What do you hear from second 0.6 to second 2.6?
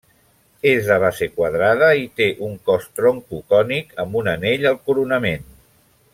És de base quadrada i té un